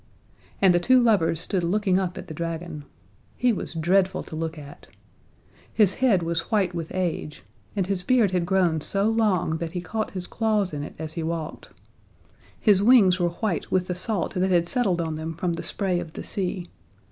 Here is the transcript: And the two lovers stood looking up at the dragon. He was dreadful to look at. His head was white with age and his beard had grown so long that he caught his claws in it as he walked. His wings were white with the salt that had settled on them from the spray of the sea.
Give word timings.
And 0.63 0.73
the 0.73 0.79
two 0.79 0.99
lovers 0.99 1.39
stood 1.41 1.63
looking 1.63 1.99
up 1.99 2.17
at 2.17 2.25
the 2.25 2.33
dragon. 2.33 2.85
He 3.37 3.53
was 3.53 3.75
dreadful 3.75 4.23
to 4.23 4.35
look 4.35 4.57
at. 4.57 4.87
His 5.71 5.93
head 6.01 6.23
was 6.23 6.49
white 6.49 6.73
with 6.73 6.91
age 6.95 7.43
and 7.75 7.85
his 7.85 8.01
beard 8.01 8.31
had 8.31 8.43
grown 8.47 8.81
so 8.81 9.07
long 9.07 9.57
that 9.57 9.73
he 9.73 9.79
caught 9.81 10.09
his 10.09 10.25
claws 10.25 10.73
in 10.73 10.81
it 10.81 10.95
as 10.97 11.13
he 11.13 11.21
walked. 11.21 11.69
His 12.59 12.81
wings 12.81 13.19
were 13.19 13.29
white 13.29 13.69
with 13.69 13.85
the 13.85 13.93
salt 13.93 14.33
that 14.33 14.49
had 14.49 14.67
settled 14.67 15.01
on 15.01 15.17
them 15.17 15.35
from 15.35 15.53
the 15.53 15.61
spray 15.61 15.99
of 15.99 16.13
the 16.13 16.23
sea. 16.23 16.65